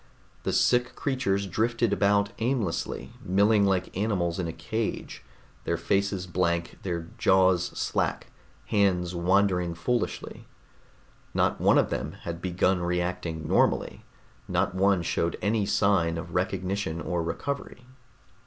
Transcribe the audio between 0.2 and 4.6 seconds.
The sick creatures drifted about aimlessly, milling like animals in a